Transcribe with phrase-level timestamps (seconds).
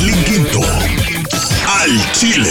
[0.00, 0.62] Quinto.
[1.66, 2.48] Al Chile.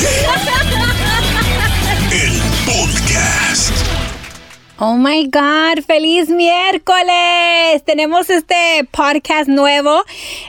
[2.11, 4.08] El podcast.
[4.81, 7.83] Oh my God, feliz miércoles.
[7.83, 10.03] Tenemos este podcast nuevo.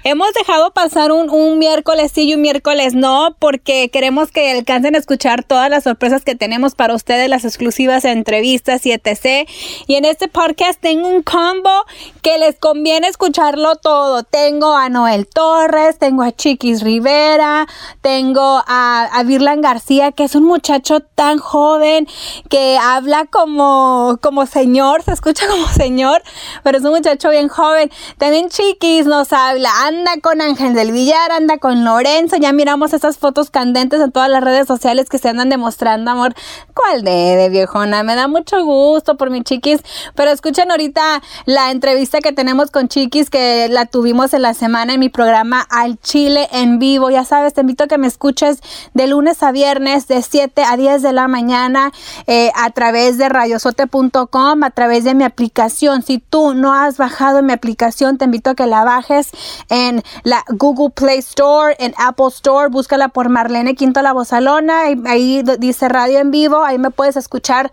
[0.04, 4.94] Hemos dejado pasar un, un, miércoles sí y un miércoles no, porque queremos que alcancen
[4.94, 9.50] a escuchar todas las sorpresas que tenemos para ustedes, las exclusivas entrevistas y etc.
[9.88, 11.84] Y en este podcast tengo un combo
[12.22, 14.22] que les conviene escucharlo todo.
[14.22, 17.66] Tengo a Noel Torres, tengo a Chiquis Rivera,
[18.00, 22.06] tengo a, a Virlan García, que es un muchacho tan joven
[22.48, 26.22] que habla como como señor, se escucha como señor,
[26.62, 27.90] pero es un muchacho bien joven.
[28.18, 33.18] También Chiquis nos habla, anda con Ángel del Villar, anda con Lorenzo, ya miramos esas
[33.18, 36.34] fotos candentes en todas las redes sociales que se andan demostrando, amor.
[36.74, 38.02] ¿Cuál de, de viejona?
[38.02, 39.80] Me da mucho gusto por mi Chiquis,
[40.14, 44.94] pero escuchen ahorita la entrevista que tenemos con Chiquis, que la tuvimos en la semana
[44.94, 47.10] en mi programa Al Chile en vivo.
[47.10, 48.60] Ya sabes, te invito a que me escuches
[48.94, 51.92] de lunes a viernes, de 7 a 10 de la mañana,
[52.26, 56.02] eh, a través de radiosote.com a través de mi aplicación.
[56.02, 59.30] Si tú no has bajado mi aplicación, te invito a que la bajes
[59.68, 62.68] en la Google Play Store, en Apple Store.
[62.68, 64.82] Búscala por Marlene Quinto La Bozalona.
[65.06, 66.64] Ahí, dice radio en vivo.
[66.64, 67.70] Ahí me puedes escuchar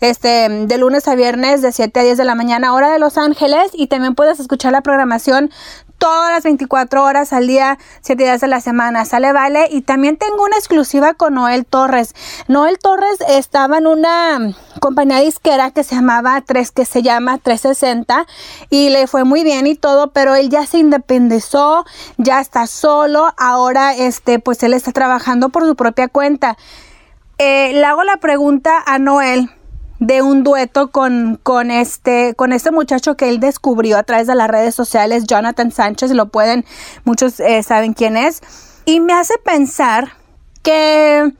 [0.00, 3.18] este, de lunes a viernes de 7 a 10 de la mañana, hora de Los
[3.18, 3.70] Ángeles.
[3.72, 5.50] Y también puedes escuchar la programación
[6.00, 9.04] todas las 24 horas al día, 7 días de la semana.
[9.04, 9.68] Sale, vale.
[9.70, 12.14] Y también tengo una exclusiva con Noel Torres.
[12.48, 18.26] Noel Torres estaba en una compañía disquera que se llamaba 3, que se llama 360
[18.70, 21.84] y le fue muy bien y todo, pero él ya se independizó,
[22.16, 23.32] ya está solo.
[23.36, 26.56] Ahora, este, pues él está trabajando por su propia cuenta.
[27.36, 29.50] Eh, le hago la pregunta a Noel
[30.00, 34.34] de un dueto con, con, este, con este muchacho que él descubrió a través de
[34.34, 36.64] las redes sociales, Jonathan Sánchez, lo pueden,
[37.04, 38.40] muchos eh, saben quién es,
[38.86, 40.14] y me hace pensar
[40.62, 41.32] que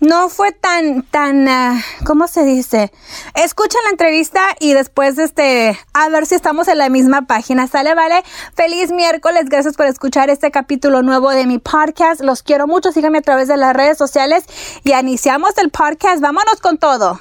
[0.00, 2.90] no fue tan, tan, uh, ¿cómo se dice?
[3.34, 7.66] Escucha la entrevista y después, este, a ver si estamos en la misma página.
[7.66, 8.22] ¿Sale, vale?
[8.54, 9.44] Feliz miércoles.
[9.50, 12.22] Gracias por escuchar este capítulo nuevo de mi podcast.
[12.22, 12.92] Los quiero mucho.
[12.92, 14.44] Síganme a través de las redes sociales
[14.84, 16.22] y iniciamos el podcast.
[16.22, 17.20] Vámonos con todo.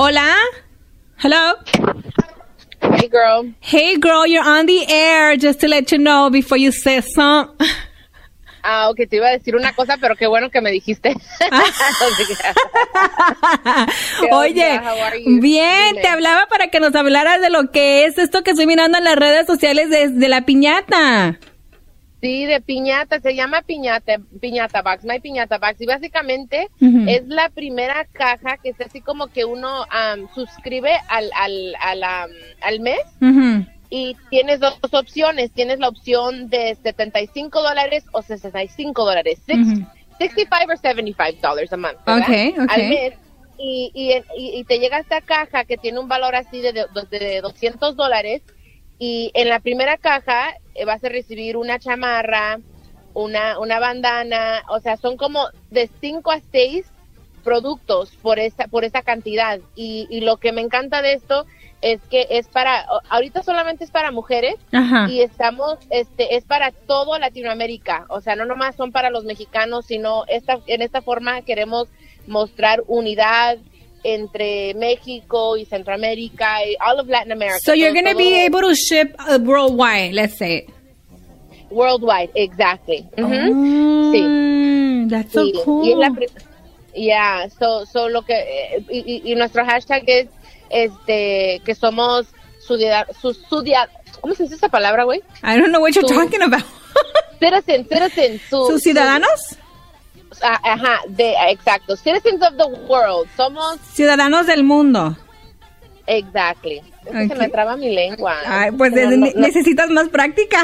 [0.00, 0.32] Hola.
[1.16, 1.54] Hello.
[2.80, 3.52] Hey, girl.
[3.58, 4.24] Hey, girl.
[4.28, 5.36] You're on the air.
[5.36, 7.66] Just to let you know before you say something.
[8.62, 11.16] Ah, ok, te iba a decir una cosa, pero qué bueno que me dijiste.
[14.30, 14.80] Oye,
[15.40, 18.98] bien, te hablaba para que nos hablaras de lo que es esto que estoy mirando
[18.98, 21.40] en las redes sociales de, de la piñata.
[22.20, 26.84] Sí, de piñata, se llama piñata, piñata box, no hay piñata box, y básicamente uh
[26.84, 27.08] -huh.
[27.08, 31.98] es la primera caja que es así como que uno um, suscribe al, al, al,
[31.98, 33.00] um, al mes.
[33.20, 35.50] Uh -huh y tienes dos opciones.
[35.52, 39.40] Tienes la opción de 75 dólares o 65 dólares.
[39.48, 39.92] Uh -huh.
[40.18, 41.98] 65 o 75 dólares a month.
[42.06, 42.66] Okay, okay.
[42.68, 43.14] Al mes.
[43.60, 47.18] Y, y, y, y, te llega esta caja que tiene un valor así de, de,
[47.18, 48.42] de 200 dólares.
[48.98, 52.58] Y en la primera caja eh, vas a recibir una chamarra,
[53.14, 54.62] una, una bandana.
[54.68, 56.86] O sea, son como de 5 a 6
[57.44, 59.60] productos por esa, por esa cantidad.
[59.74, 61.46] Y, y lo que me encanta de esto
[61.80, 65.08] es que es para ahorita solamente es para mujeres Ajá.
[65.08, 69.86] y estamos este es para todo Latinoamérica o sea no nomás son para los mexicanos
[69.86, 71.88] sino esta en esta forma queremos
[72.26, 73.58] mostrar unidad
[74.04, 78.60] entre México y Centroamérica y all of Latin America so you're going to be able
[78.60, 80.66] to ship uh, worldwide let's say
[81.70, 83.50] worldwide exactly uh -huh.
[83.50, 86.10] oh, sí that's so y, cool y es la
[86.94, 90.28] yeah so so lo que eh, y, y, nuestro hashtag es
[90.70, 92.26] este, que somos
[92.58, 93.88] sudia, su, sudia,
[94.20, 95.22] ¿cómo se dice esa palabra, güey?
[95.42, 96.64] I don't know what you're su, talking about.
[97.40, 99.30] citizen, citizen, su, ¿Sus ciudadanos?
[99.48, 99.56] Su,
[100.42, 103.78] ajá, de, exacto, citizens of the world, somos...
[103.92, 105.16] Ciudadanos del mundo.
[106.06, 106.82] Exactly.
[107.06, 107.28] Okay.
[107.28, 108.36] Se me traba mi lengua.
[108.46, 110.62] Ay, pues no, no, necesitas más práctica.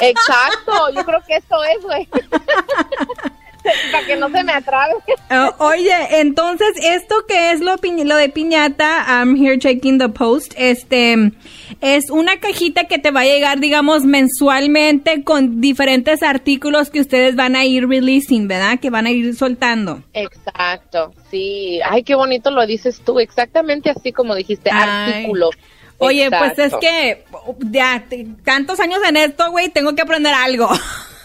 [0.00, 2.08] Exacto, yo creo que esto es, güey.
[3.92, 4.94] para que no se me atrabe.
[5.30, 10.54] Uh, oye, entonces, esto que es lo, lo de piñata, I'm here checking the post,
[10.56, 11.32] este,
[11.80, 17.36] es una cajita que te va a llegar, digamos, mensualmente con diferentes artículos que ustedes
[17.36, 18.78] van a ir releasing, ¿verdad?
[18.80, 20.02] Que van a ir soltando.
[20.12, 21.80] Exacto, sí.
[21.88, 25.12] Ay, qué bonito lo dices tú, exactamente así como dijiste, Ay.
[25.12, 25.50] artículo.
[25.98, 26.54] Oye, Exacto.
[26.54, 27.24] pues es que
[27.70, 28.04] ya
[28.44, 30.68] tantos años en esto, güey, tengo que aprender algo.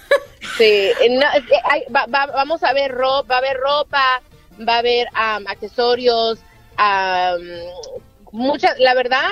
[0.62, 1.26] Sí, no,
[1.70, 4.22] hay, va, va, vamos a ver ropa, va a haber ropa,
[4.68, 6.40] va a haber um, accesorios,
[6.78, 7.48] um,
[8.32, 9.28] mucha, la verdad,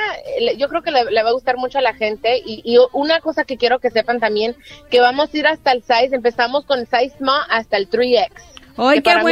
[0.57, 3.21] yo creo que le, le va a gustar mucho a la gente y, y una
[3.21, 4.55] cosa que quiero que sepan también,
[4.89, 8.27] que vamos a ir hasta el size, empezamos con el size small hasta el 3X.
[8.81, 9.31] ¡Ay, qué eso era muy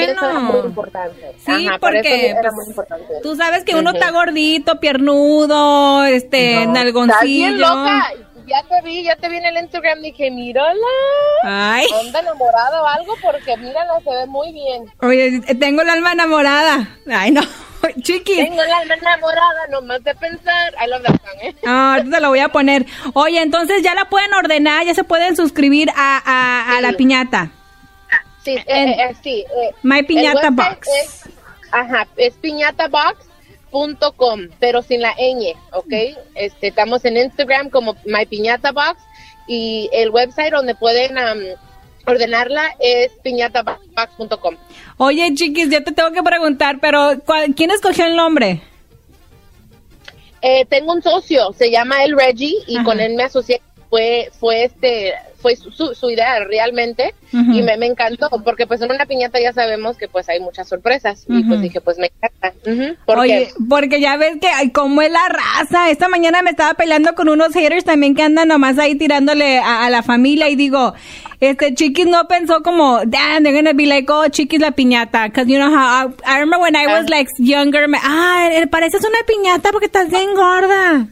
[0.51, 0.65] bueno!
[0.67, 1.35] importante.
[1.45, 3.13] Sí, Ajá, porque era pues, muy importante.
[3.23, 7.47] tú sabes que uno está gordito, piernudo, este, No, Estás nalgoncillo.
[7.47, 8.13] bien loca.
[8.47, 10.73] Ya te vi, ya te vi en el Instagram, dije, mírala.
[11.43, 14.85] Ay, Anda enamorada o algo porque mírala, se ve muy bien.
[15.01, 16.87] oye, tengo el alma enamorada.
[17.11, 17.41] Ay, no,
[18.01, 18.37] chiquis.
[18.37, 20.73] Tengo la alma enamorada, nomás de pensar.
[20.81, 21.55] I love that song, ¿eh?
[21.65, 22.85] Ah, te lo voy a poner.
[23.13, 26.95] Oye, entonces ya la pueden ordenar, ya se pueden suscribir a, a, a la Sí.
[26.95, 27.51] piñata.
[28.45, 29.45] Sí, eh, En- eh, eh, sí.
[29.61, 30.87] eh, My el Piñata Box.
[31.03, 31.23] Es,
[31.73, 32.33] ajá, es
[33.71, 35.93] piñatabox.com, pero sin la ñ, ¿ok?
[36.35, 39.01] Este, estamos en Instagram como My Piñata Box
[39.47, 41.15] y el website donde pueden
[42.05, 44.55] ordenarla es piñatabox.com.
[44.97, 48.61] Oye, chiquis, yo te tengo que preguntar, pero ¿cuál- ¿quién escogió el nombre?
[50.41, 52.85] Eh, tengo un socio, se llama el Reggie y Ajá.
[52.85, 53.61] con él me asocié.
[53.89, 59.05] Fue, fue este, fue su, idea realmente y me, me encantó porque pues en una
[59.05, 62.53] piñata ya sabemos que pues hay muchas sorpresas y pues dije pues me encanta.
[62.69, 65.89] Ujú, porque Oye, porque ya ves que ay, cómo es la raza.
[65.89, 69.85] Esta mañana me estaba peleando con unos haters también que andan nomás ahí tirándole a,
[69.85, 70.93] a la familia y digo,
[71.39, 75.29] este Chiquis no pensó como, damn, they're gonna be like, oh, Chiquis la piñata.
[75.31, 77.15] Cause you know how, I, I remember when I was Ah.
[77.15, 81.07] like younger, me, ah, eh, pareces una piñata porque estás bien gorda.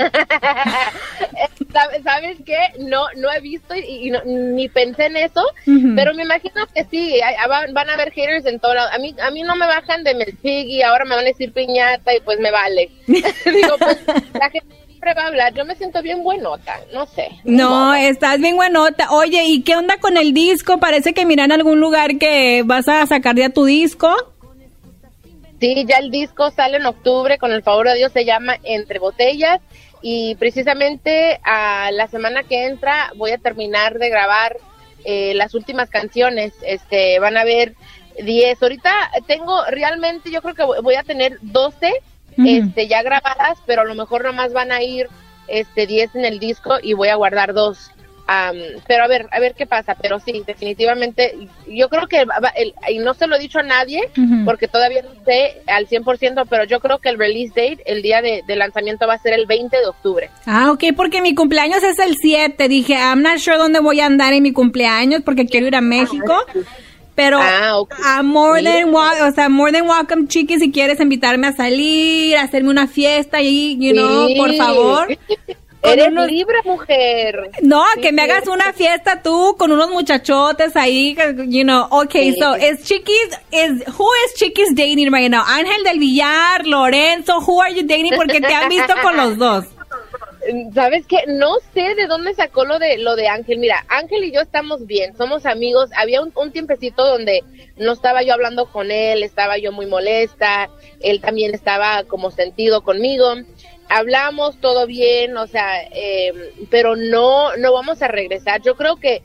[1.72, 2.58] ¿Sabes, ¿Sabes qué?
[2.80, 5.42] No, no he visto y, y no- ni pensé en eso,
[5.94, 7.36] pero me imagino que sí, hay-
[7.72, 8.88] van, a haber haters en todo lado.
[8.92, 11.52] A mí, a mí no me bajan de Melpig y ahora me van a decir
[11.52, 12.90] piñata y pues me vale.
[13.06, 13.98] Digo, pues
[14.34, 15.54] la gente siempre va a hablar.
[15.54, 17.28] Yo me siento bien buenota, no sé.
[17.44, 19.10] No, estás bien buenota.
[19.12, 20.78] Oye, ¿y qué onda con el disco?
[20.80, 24.12] Parece que mira en algún lugar que vas a sacar ya tu disco.
[25.60, 28.98] Sí, ya el disco sale en octubre, con el favor de Dios se llama Entre
[28.98, 29.60] Botellas
[30.02, 34.56] y precisamente a la semana que entra voy a terminar de grabar
[35.04, 36.52] eh, las últimas canciones.
[36.62, 37.74] Este, van a ver
[38.22, 38.62] 10.
[38.62, 38.92] Ahorita
[39.26, 41.92] tengo realmente, yo creo que voy a tener 12
[42.32, 42.48] Ujú.
[42.48, 45.08] este, ya grabadas, pero a lo mejor nomás van a ir
[45.48, 47.90] este 10 en el disco y voy a guardar dos.
[48.32, 48.56] Am,
[48.86, 51.36] pero a ver, a ver qué pasa, pero sí, definitivamente,
[51.66, 52.24] yo creo que,
[52.54, 54.08] el- y no se lo he dicho a nadie,
[54.44, 58.22] porque todavía no sé al 100%, pero yo creo que el release date, el día
[58.22, 60.30] de, de lanzamiento va a ser el 20 de octubre.
[60.46, 62.68] Ah, ok, porque mi cumpleaños es el 7.
[62.68, 65.80] Dije, I'm not sure dónde voy a andar en mi cumpleaños porque quiero ir a
[65.80, 66.36] México.
[67.16, 67.92] Pero Ah, ok.
[68.16, 72.42] I'm more than o sea, more than welcome, chiquis, si quieres invitarme a salir, a
[72.42, 74.36] hacerme una fiesta y, you know, Sí.
[74.36, 75.08] por favor.
[75.80, 77.50] Con Eres unos- libre, mujer.
[77.62, 81.16] No, Sí, que me hagas una fiesta tú con unos muchachotes ahí,
[81.48, 81.86] you know.
[81.90, 82.38] Okay, Sí.
[82.38, 85.42] so is Chiquis is who is Chiquis dating right now?
[85.46, 88.12] Ángel del Villar, Lorenzo, who are you dating?
[88.14, 89.64] Porque te han visto con los dos.
[90.74, 91.18] ¿Sabes qué?
[91.28, 93.58] No sé de dónde sacó lo de lo de Ángel.
[93.58, 95.90] Mira, Ángel y yo estamos bien, somos amigos.
[95.96, 97.44] Había un, un tiempecito donde
[97.76, 100.70] no estaba yo hablando con él, estaba yo muy molesta.
[101.00, 103.34] Él también estaba como sentido conmigo.
[103.90, 106.32] Hablamos todo bien, o sea, eh,
[106.70, 108.62] pero no no vamos a regresar.
[108.62, 109.22] Yo creo que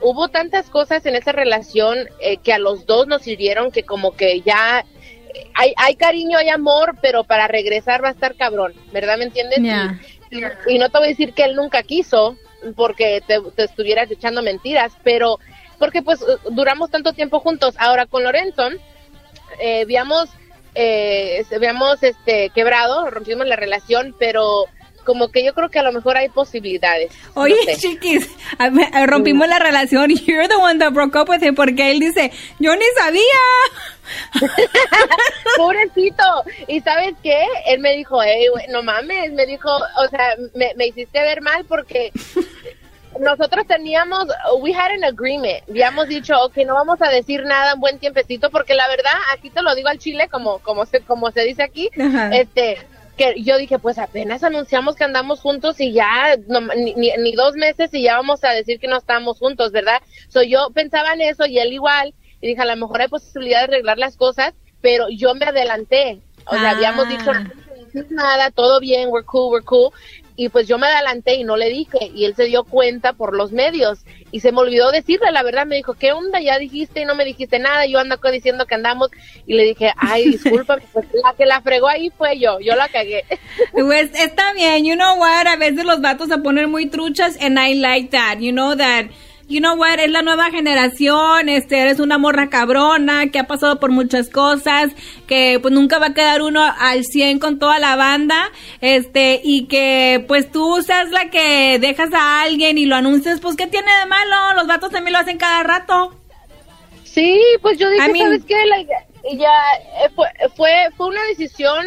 [0.00, 4.16] hubo tantas cosas en esa relación eh, que a los dos nos sirvieron que como
[4.16, 4.84] que ya
[5.54, 9.18] hay, hay cariño, hay amor, pero para regresar va a estar cabrón, ¿verdad?
[9.18, 9.60] ¿Me entiendes?
[10.30, 12.36] Y, y no te voy a decir que él nunca quiso,
[12.76, 15.38] porque te, te estuvieras echando mentiras, pero
[15.78, 17.74] porque pues duramos tanto tiempo juntos.
[17.78, 18.68] Ahora con Lorenzo,
[19.60, 20.28] eh, habíamos,
[20.74, 24.66] eh, habíamos este, quebrado, rompimos la relación, pero
[25.04, 27.10] como que yo creo que a lo mejor hay posibilidades.
[27.34, 27.76] no Oye, sé.
[27.76, 30.10] chiquis, eh, rompimos la relación.
[30.10, 33.22] You're the one that broke up with him porque él dice, yo ni sabía.
[35.56, 36.24] Pobrecito.
[36.68, 37.44] ¿Y sabes qué?
[37.66, 41.64] Él me dijo, hey, no mames, me dijo, o sea, me, me hiciste ver mal
[41.64, 42.12] porque
[43.20, 44.26] nosotros teníamos,
[44.60, 48.50] we had an agreement, habíamos dicho, ok, no vamos a decir nada un buen tiempecito
[48.50, 51.62] porque la verdad, aquí te lo digo al chile, como, como, se, como se dice
[51.62, 52.30] aquí, Ajá.
[52.34, 52.78] este
[53.16, 57.32] que yo dije, pues apenas anunciamos que andamos juntos y ya no, ni, ni- ni
[57.32, 60.00] dos meses y ya vamos a decir que no estamos juntos, ¿verdad?
[60.30, 63.58] So yo pensaba en eso y él igual, y dije, a lo mejor hay posibilidad
[63.58, 66.20] de arreglar las cosas, pero yo me adelanté.
[66.46, 66.70] O sea, Ah.
[66.70, 67.50] habíamos dicho, no
[67.84, 69.90] decir nada, todo bien, we're cool, we're cool.
[70.40, 73.36] Y pues yo me adelanté y no le dije, y él se dio cuenta por
[73.36, 73.98] los medios,
[74.32, 76.40] y se me olvidó decirle, la verdad, me dijo, ¿qué onda?
[76.40, 79.10] Ya dijiste y no me dijiste nada, yo ando diciendo que andamos,
[79.46, 82.88] y le dije, ay, disculpa, pues la que la fregó ahí fue yo, yo la
[82.88, 83.26] cagué.
[83.72, 87.58] Pues está bien, you know what, a veces los vatos se ponen muy truchas and
[87.58, 89.10] I like that, you know that
[89.50, 93.80] you know what, es la nueva generación, este, eres una morra cabrona, que ha pasado
[93.80, 94.92] por muchas cosas,
[95.26, 99.66] que pues nunca va a quedar uno al 100 con toda la banda, este, y
[99.66, 103.90] que pues tú seas la que dejas a alguien y lo anuncias, pues ¿qué tiene
[104.00, 104.54] de malo?
[104.54, 106.14] Los vatos también lo hacen cada rato.
[107.02, 108.54] Sí, pues yo dije, ¿sabes qué?
[109.36, 109.52] ya
[110.04, 111.86] eh, fue, fue, fue una decisión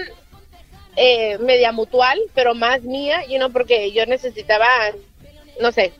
[0.98, 4.67] eh, media mutual, pero más mía, you know, porque yo necesitaba,
[5.62, 5.93] no sé,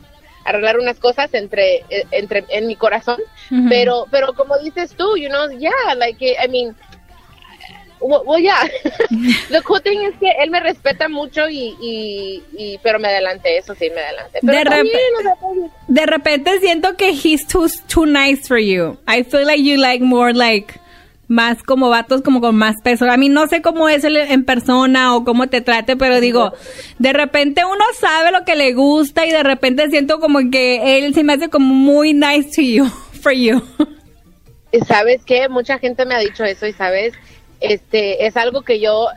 [0.45, 3.17] arreglar unas cosas entre, eh, entre en mi corazón,
[3.69, 6.75] pero, pero como dices tú, you know, yeah, like, I mean,
[8.03, 8.67] well, yeah.
[9.50, 13.75] The cool thing es que él me respeta mucho y, y, pero me adelanté, eso
[13.75, 14.39] sí, me adelanté.
[14.41, 18.97] de, de repente siento que he's too, too nice for you.
[19.07, 20.79] I feel like you like more like
[21.34, 23.10] más como vatos, como con más peso.
[23.10, 26.54] A mí no sé cómo es él en persona o cómo te trate, pero digo,
[27.00, 31.13] de repente uno sabe lo que le gusta y de repente siento como que él
[31.13, 32.86] se me hace como muy nice to you,
[33.22, 33.62] for you.
[34.88, 35.50] ¿Sabes qué?
[35.50, 37.13] Mucha gente me ha dicho eso y sabes,
[37.60, 39.08] este, es algo que yo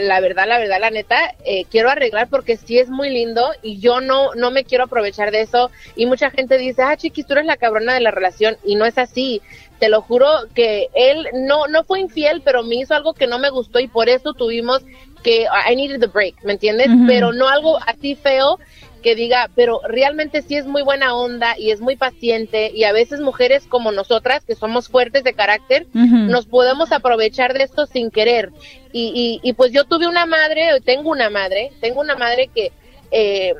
[0.00, 3.80] la verdad, la verdad, la neta, eh, quiero arreglar porque sí es muy lindo y
[3.80, 5.70] yo no, no me quiero aprovechar de eso.
[5.96, 8.58] Y mucha gente dice, ah, chiquis, tú eres la cabrona de la relación.
[8.64, 9.40] Y no es así
[9.78, 13.38] te lo juro que él no, no fue infiel, pero me hizo algo que no
[13.38, 14.82] me gustó y por eso tuvimos
[15.22, 16.88] que, I needed the break, ¿me entiendes?
[17.06, 18.58] Pero no algo así feo
[19.02, 22.92] que diga, pero realmente sí es muy buena onda y es muy paciente y a
[22.92, 28.10] veces mujeres como nosotras, que somos fuertes de carácter, nos podemos aprovechar de esto sin
[28.10, 28.50] querer.
[28.92, 32.72] Y, y, y pues yo tuve una madre, tengo una madre, tengo una madre que...
[33.10, 33.54] Eh,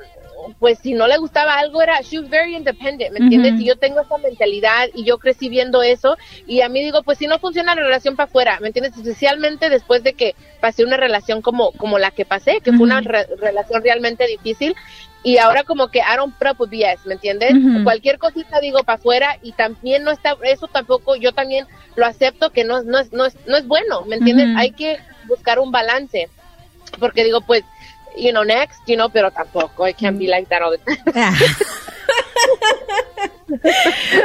[0.59, 3.61] pues si no le gustaba algo era, she was very independent, ¿me entiendes?
[3.61, 6.16] Y yo tengo esa mentalidad y yo crecí viendo eso
[6.47, 8.97] y a mí digo, pues si no funciona la relación para afuera, ¿me entiendes?
[8.97, 13.00] Especialmente después de que pasé una relación como, como la que pasé, que fue una
[13.00, 14.75] relación realmente difícil
[15.23, 17.52] y ahora como que I don't BS, ¿me entiendes?
[17.85, 21.66] Cualquier cosita digo para afuera y también no está, eso tampoco, yo también
[21.97, 24.49] lo acepto que no, no, es, no, es, no es bueno, ¿me entiendes?
[24.57, 26.28] Hay que buscar un balance
[26.99, 27.64] porque digo, pues
[28.17, 31.35] you know, next, you know, pero tampoco, I can't be like that all the time.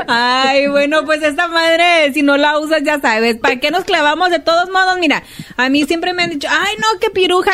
[0.07, 4.29] Ay, bueno, pues esta madre, si no la usas, ya sabes, ¿para qué nos clavamos?
[4.29, 5.23] De todos modos, mira,
[5.57, 7.51] a mí siempre me han dicho, ay, no, qué piruja,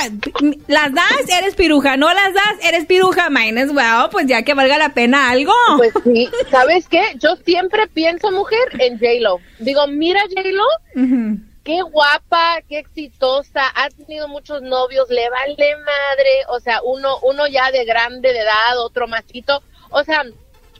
[0.67, 4.53] las das, eres piruja, no las das, eres piruja, mine as well, pues ya que
[4.53, 5.53] valga la pena algo.
[5.77, 7.01] Pues sí, ¿sabes qué?
[7.19, 9.39] Yo siempre pienso, mujer, en J-Lo.
[9.59, 10.65] Digo, mira J-Lo,
[11.69, 17.45] qué guapa, qué exitosa, ha tenido muchos novios, le vale madre, o sea, uno, uno
[17.45, 19.61] ya de grande de edad, otro masito,
[19.91, 20.23] o sea,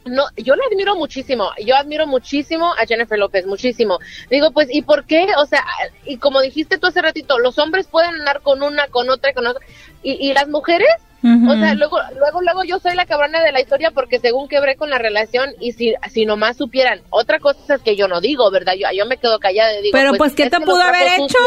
[0.04, 4.00] no, yo le admiro muchísimo, yo admiro muchísimo a Jennifer López, muchísimo.
[4.30, 5.28] Digo, pues, ¿y por qué?
[5.38, 5.64] O sea,
[6.04, 9.46] y como dijiste tú hace ratito, los hombres pueden andar con una, con otra, con
[9.46, 9.64] otra,
[10.02, 10.88] y, y las mujeres
[11.22, 14.76] o sea, luego, luego, luego yo soy la cabrona de la historia porque según quebré
[14.76, 18.50] con la relación y si, si nomás supieran, otra cosa es que yo no digo,
[18.50, 18.72] ¿verdad?
[18.78, 21.38] Yo, yo me quedo callada y digo, pero pues, pues ¿qué te pudo haber hecho?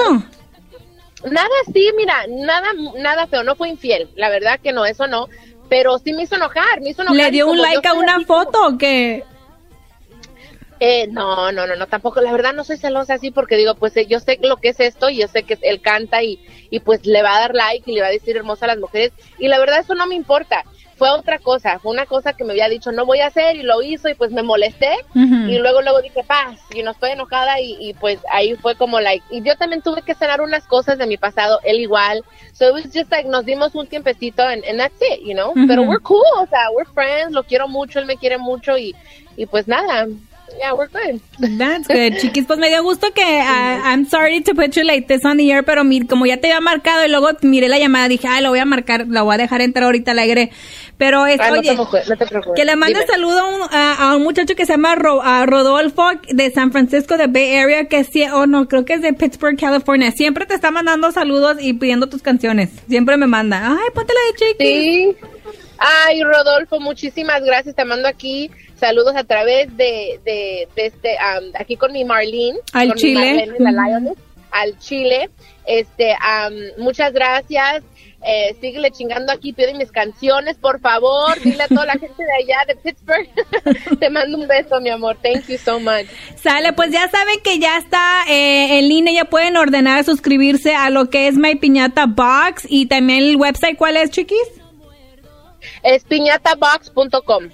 [1.25, 5.27] Nada, sí, mira, nada, nada feo, no fue infiel, la verdad que no, eso no,
[5.69, 7.17] pero sí me hizo enojar, me hizo enojar.
[7.17, 9.23] ¿Le dio un like a una foto o qué?
[10.85, 13.95] Eh, no, no, no, no, tampoco, la verdad no soy celosa así porque digo, pues
[13.95, 16.81] eh, yo sé lo que es esto y yo sé que él canta y, y
[16.81, 19.13] pues le va a dar like y le va a decir hermosa a las mujeres
[19.39, 20.65] y la verdad eso no me importa,
[20.97, 23.63] fue otra cosa, fue una cosa que me había dicho no voy a hacer y
[23.63, 27.61] lo hizo y pues me molesté y luego luego dije paz y no estoy enojada
[27.61, 31.07] y, pues ahí fue como like, y yo también tuve que sanar unas cosas de
[31.07, 34.79] mi pasado, él igual, so it was just like nos dimos un tiempecito en and
[34.79, 38.05] that's it, you know, pero we're cool, o sea, we're friends, lo quiero mucho, él
[38.05, 38.93] me quiere mucho y,
[39.37, 40.07] y pues nada,
[40.57, 41.21] yeah, we're good.
[41.57, 42.45] That's good, chiquis.
[42.45, 45.51] Pues me dio gusto que uh, I'm sorry to put you like this on the
[45.51, 48.49] air, pero como ya te había marcado y luego miré la llamada, dije, ah, lo
[48.49, 50.51] voy a marcar, la voy a dejar entrar ahorita al aire.
[50.97, 51.77] Pero es, oye,
[52.55, 53.41] que le mande saludo
[53.71, 58.23] a un, muchacho que se llama Rodolfo de San Francisco de Bay Area, que sí,
[58.31, 60.11] oh no, creo que es de Pittsburgh, California.
[60.11, 62.69] Siempre te está mandando saludos y pidiendo tus canciones.
[62.87, 63.71] Siempre me manda.
[63.71, 64.67] Ay, ponte la de chiquis.
[64.67, 65.62] Sí.
[65.77, 67.75] Ay, Rodolfo, muchísimas gracias.
[67.75, 71.17] Te mando aquí saludos a través de, de, este,
[71.57, 72.59] aquí con mi Marlene.
[72.73, 73.49] Al Chile.
[74.51, 75.29] al Chile.
[75.65, 76.15] Este,
[76.77, 77.83] muchas gracias.
[78.25, 81.39] Eh, síguele chingando aquí, pide mis canciones, por favor.
[81.41, 83.27] Dile a toda la gente de allá de Pittsburgh.
[83.99, 85.17] Te mando un beso, mi amor.
[85.21, 86.05] Thank you so much.
[86.41, 90.89] Sale, pues ya saben que ya está eh, en línea, ya pueden ordenar suscribirse a
[90.89, 94.62] lo que es My Piñata Box y también el website, ¿cuál es, chiquis?
[95.83, 97.45] Es piñatabox.com.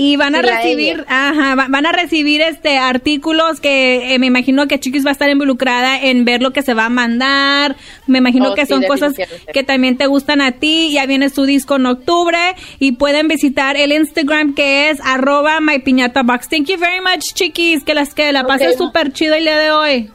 [0.00, 4.78] Y van a recibir, ajá, van a recibir este artículos que eh, me imagino que
[4.78, 7.74] Chiquis va a estar involucrada en ver lo que se va a mandar.
[8.06, 9.14] Me imagino Oh, que sí, son cosas
[9.52, 10.92] que también te gustan a ti.
[10.92, 12.38] Ya viene su disco en octubre
[12.78, 16.48] y pueden visitar el Instagram que es arroba my piñata box.
[16.48, 17.82] Thank you very much, Chiquis.
[17.82, 18.78] Que las que la pases Ok.
[18.78, 20.10] súper chido el día de hoy.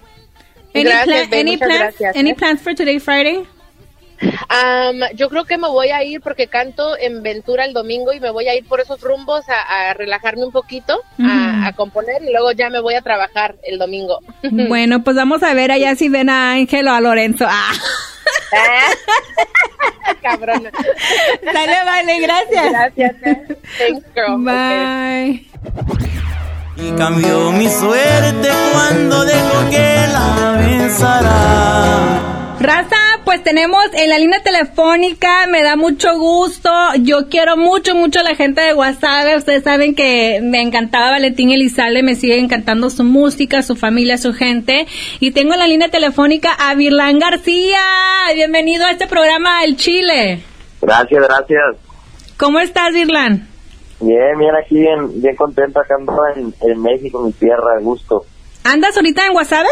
[0.73, 1.81] Any, Gracias, plan- babe, any muchas plans?
[1.81, 2.35] gracias, Any eh.
[2.35, 3.43] plans for today, Friday?
[5.15, 8.31] Yo creo que me voy a ir porque canto en Ventura el domingo y me
[8.31, 12.31] voy a ir por esos rumbos a, a relajarme un poquito, a, a componer y
[12.31, 14.19] luego ya me voy a trabajar el domingo.
[14.73, 17.45] Bueno, pues vamos a ver allá si ven a Ángel o a Lorenzo.
[17.47, 17.71] Ah.
[20.21, 20.71] Cabrona.
[21.43, 22.71] Dale, vale, gracias.
[22.71, 23.15] Gracias.
[23.77, 24.41] Thanks, girl.
[24.41, 25.47] Okay.
[26.75, 32.19] Y cambió mi suerte cuando dejó que la besara.
[32.59, 36.71] Raza, pues tenemos en la línea telefónica, me da mucho gusto.
[37.01, 39.37] Yo quiero mucho, mucho a la gente de WhatsApp.
[39.37, 44.33] Ustedes saben que me encantaba Valentín Elizalde, me sigue encantando su música, su familia, su
[44.33, 44.87] gente.
[45.19, 47.81] Y tengo en la línea telefónica a Virlán García.
[48.33, 50.41] Bienvenido a este programa El Chile.
[50.81, 51.75] Gracias, gracias.
[52.37, 53.52] ¿Cómo estás, Virlán?
[54.03, 58.25] Bien, bien aquí, bien, bien contento acá ando en, en México, mi tierra, de gusto.
[58.65, 59.65] ¿Andas ahorita en WhatsApp?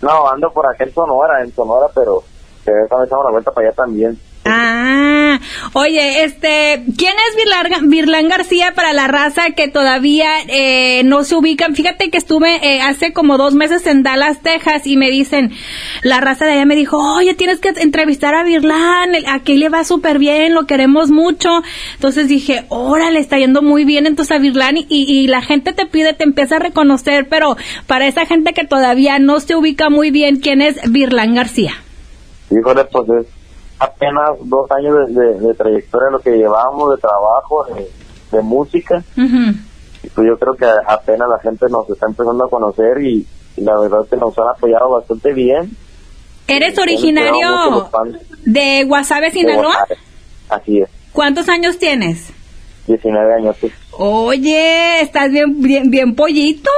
[0.00, 2.22] No, ando por acá en Sonora, en Sonora, pero
[2.64, 4.16] de vez en cuando echamos la vuelta para allá también.
[4.46, 5.40] Ah,
[5.72, 11.74] oye, este, ¿quién es Virlán García para la raza que todavía eh, no se ubican?
[11.74, 15.52] Fíjate que estuve eh, hace como dos meses en Dallas, Texas, y me dicen,
[16.02, 19.70] la raza de allá me dijo, oye, tienes que entrevistar a Virlán, el- aquí le
[19.70, 21.62] va súper bien, lo queremos mucho.
[21.94, 26.12] Entonces dije, órale, está yendo muy bien entonces a Virlán, y, la gente te pide,
[26.12, 30.36] te empieza a reconocer, pero para esa gente que todavía no se ubica muy bien,
[30.36, 31.72] ¿quién es Virlán García?
[32.50, 33.33] Híjole, pues es
[33.78, 37.90] apenas dos años de, de- de trayectoria lo que llevamos de trabajo, de,
[38.36, 39.02] de música.
[39.16, 43.26] Y pues yo creo que apenas la gente nos está empezando a conocer y,
[43.56, 45.70] y la verdad es que nos han apoyado bastante bien.
[46.46, 47.88] ¿Eres mucho originario
[48.44, 49.86] de Guasave, Sinaloa?
[50.50, 52.28] Así es, ¿Cuántos años tienes?
[52.86, 53.56] 19 años.
[53.60, 53.72] pues.
[53.98, 56.70] Oye, estás bien, bien, bien pollito.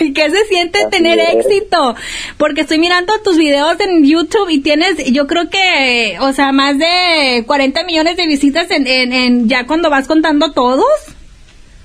[0.00, 1.46] ¿Y ¿Qué se siente Así tener es.
[1.46, 1.94] éxito?
[2.38, 6.78] Porque estoy mirando tus videos en YouTube y tienes, yo creo que, o sea, más
[6.78, 10.84] de 40 millones de visitas en, en, en ya cuando vas contando todos.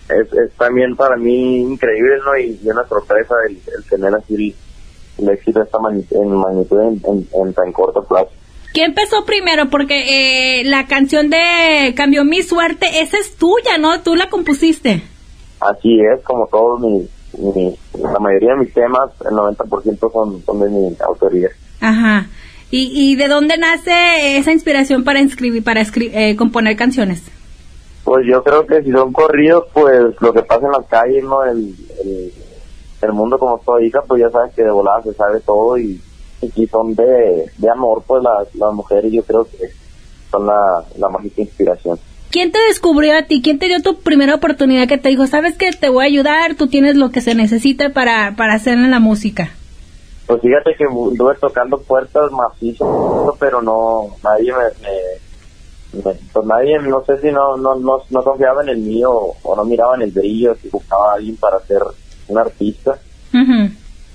[0.10, 2.38] es, es también para mí increíble, ¿no?
[2.38, 4.56] Y, y una sorpresa el, el tener así el,
[5.20, 8.30] el éxito de esta magnitud, en magnitud en, en- en tan corto plazo.
[8.74, 9.70] ¿Quién empezó primero?
[9.70, 14.02] Porque eh, la canción de Cambió mi suerte, esa es tuya, ¿no?
[14.02, 15.02] Tú la compusiste.
[15.60, 17.10] Así es, como todos mis,
[17.56, 21.50] mi- la mayoría de mis temas, el 90% son, son de mi autoría.
[21.82, 22.28] Ajá.
[22.70, 27.24] ¿Y, y de dónde nace esa inspiración para escribir, para escri- eh, componer canciones?
[28.04, 31.44] Pues yo creo que si son corridos, pues lo que pasa en las calles, ¿no?
[31.44, 32.34] El, el,
[33.02, 36.00] el mundo como toda hija, pues ya sabes que de volada se sabe todo y,
[36.42, 39.58] y son de, de amor, pues las, las mujeres yo creo que
[40.32, 42.00] son la, la mágica inspiración.
[42.30, 43.42] ¿Quién te descubrió a ti?
[43.42, 46.56] ¿Quién te dio tu primera oportunidad que te dijo, sabes que te voy a ayudar,
[46.56, 49.52] tú tienes lo que se necesita para, para hacer en la música?
[50.28, 56.78] Pues fíjate que estuve tocando puertas macizo, pero no, nadie me, me- me- pues nadie,
[56.80, 59.10] no sé si no, no, no, no confiaba en el mío
[59.42, 61.82] o no miraba en el brillo, si buscaba a alguien para ser
[62.28, 63.00] un artista.
[63.34, 63.72] Ujú.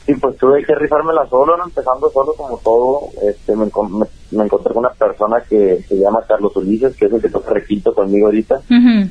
[0.09, 1.65] Y pues tuve que rifármela solo, ¿no?
[1.65, 3.09] empezando solo como todo.
[3.23, 7.07] Este, me, encon- me, me encontré con una persona que se llama Carlos Ulises, que
[7.07, 8.57] es el que toca requinto conmigo ahorita.
[8.57, 9.09] Ujú.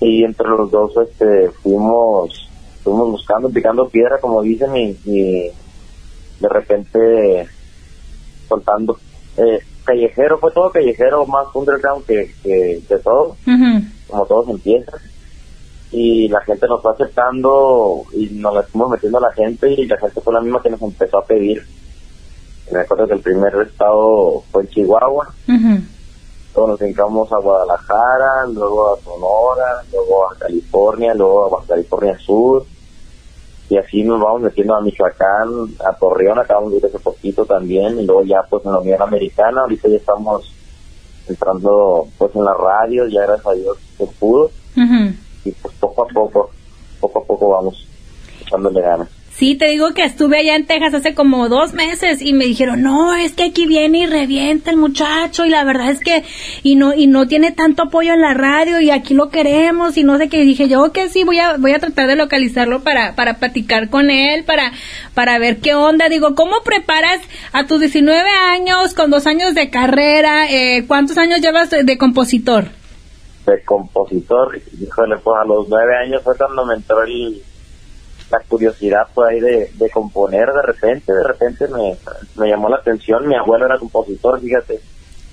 [0.00, 2.48] Y entre los dos este, fuimos,
[2.82, 5.50] fuimos buscando, picando piedra, como dicen, y, y
[6.40, 7.46] de repente
[8.48, 8.96] soltando.
[9.36, 13.36] Eh, callejero, fue todo callejero, más underground que, que, que todo,
[14.08, 14.98] como todos empiezan.
[15.92, 19.86] Y la gente nos fue aceptando y nos la fuimos metiendo a la gente y
[19.86, 21.66] la gente fue la misma que nos empezó a pedir.
[22.70, 25.82] Me acuerdo que el primer estado fue en Chihuahua, Ujú.
[26.54, 32.16] luego nos brincamos a Guadalajara, luego a Sonora, luego a California, luego a Baja California
[32.20, 32.64] Sur,
[33.68, 35.48] y así nos vamos metiendo a Michoacán,
[35.84, 39.02] a Torreón, acabamos de ir hace poquito también, y luego ya pues en la Unión
[39.02, 40.54] Americana, ahorita ya estamos
[41.28, 44.50] entrando pues en la radio, ya gracias a Dios se pudo.
[45.44, 46.50] Y pues poco a poco,
[47.00, 47.86] poco a poco vamos
[48.42, 49.08] echándole ganas.
[49.40, 52.82] Sí, te digo que estuve allá en Texas hace como dos meses y me dijeron,
[52.82, 56.24] no, es que aquí viene y revienta el muchacho y la verdad es que,
[56.62, 60.04] y no, y no tiene tanto apoyo en la radio y aquí lo queremos y
[60.04, 60.42] no sé qué.
[60.42, 63.88] Y dije yo que sí, voy a, voy a tratar de localizarlo para, para platicar
[63.88, 64.72] con él, para,
[65.14, 66.10] para ver qué onda.
[66.10, 67.22] Digo, ¿cómo preparas
[67.52, 70.50] a tus 19 años con dos años de carrera?
[70.50, 72.79] Eh, ¿Cuántos años llevas de, de compositor?
[73.46, 77.42] De compositor, híjole, pues a los nueve años fue cuando me entró el,
[78.30, 81.96] la curiosidad por ahí de, de componer de repente, de repente me,
[82.36, 84.80] me llamó la atención, mi abuelo era compositor, fíjate,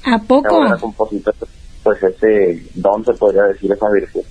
[0.05, 0.47] ¿A mi poco?
[0.47, 1.35] abuelo era compositor,
[1.83, 4.23] pues ese don se podría decir, esa virtud.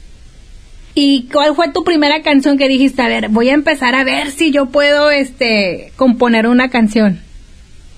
[0.99, 4.31] ¿Y cuál fue tu primera canción que dijiste, a ver, voy a empezar a ver
[4.31, 7.21] si yo puedo este componer una canción?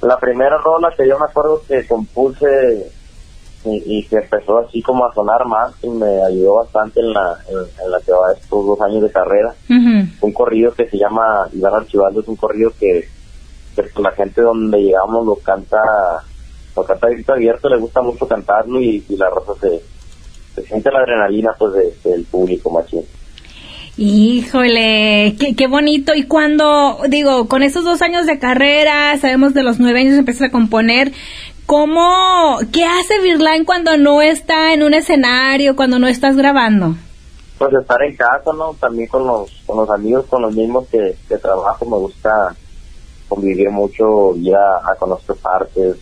[0.02, 2.90] La primera rola que yo me acuerdo que compuse
[3.64, 7.36] y, y que empezó así como a sonar más y me ayudó bastante en la,
[7.48, 9.54] en, en la que va estos dos años de carrera,
[10.20, 13.08] un corrido que se llama Iván Archibaldo, es un corrido que,
[13.76, 15.78] que la gente donde llegamos lo canta,
[16.76, 19.82] lo canta grito abierto, le gusta mucho cantarlo y, y la raza se,
[20.54, 23.02] se siente la adrenalina pues de- del público machín.
[24.00, 26.14] Híjole, qué, qué bonito.
[26.14, 30.48] Y cuando, digo, con esos dos años de carrera, sabemos de los nueve años empiezas
[30.48, 31.10] a componer,
[31.68, 36.94] ¿cómo, qué hace Virline cuando no está en un escenario, cuando no estás grabando?
[37.58, 38.72] Pues estar en casa, ¿no?
[38.80, 42.56] También con los, con los amigos, con los mismos que, que trabajo, me gusta
[43.28, 45.96] convivir mucho, ir a, a conocer partes.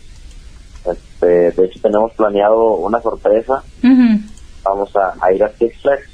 [0.89, 3.61] Este, de hecho, tenemos planeado una sorpresa.
[4.63, 6.09] Vamos a, a ir a Six Flags.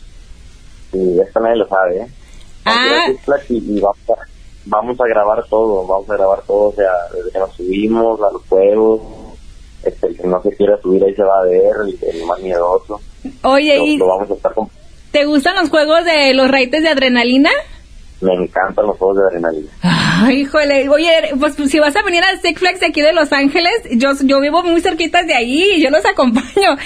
[0.94, 2.08] Y esto nadie lo sabe, ¿eh?
[2.66, 3.04] Vamos a ir Ah.
[3.04, 4.14] a Six Flags y, y vamos, a,
[4.66, 5.86] vamos a grabar todo.
[5.86, 9.02] Vamos a grabar todo, o sea, desde que nos subimos a los juegos.
[9.86, 12.40] Este, el que no se quiera subir ahí se va a ver, el, el más
[12.40, 13.02] miedoso.
[13.44, 14.70] Oye, Lo, ¿y lo vamos a estar con...
[15.12, 17.50] te gustan los juegos de los raites de adrenalina?
[18.22, 19.70] Me encantan los juegos de adrenalina.
[19.82, 23.34] Ay, híjole, oye, pues si vas a venir al Six Flags de aquí de Los
[23.34, 26.78] Ángeles, yo, yo vivo muy cerquita de ahí y yo los acompaño.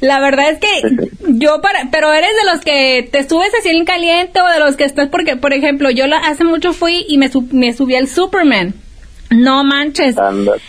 [0.00, 3.84] La verdad es que yo para, pero eres de los que te subes así en
[3.84, 7.18] caliente o de los que estás, porque, por ejemplo, yo la- hace mucho fui y
[7.18, 8.74] me, sub- me subí al Superman.
[9.30, 10.16] No manches.